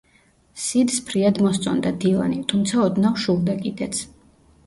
სიდს 0.61 0.95
ფრიად 1.09 1.41
მოსწონდა 1.47 1.91
დილანი, 2.05 2.39
თუმცა, 2.53 2.79
ოდნავ 2.85 3.19
შურდა 3.25 3.59
კიდეც. 3.67 4.01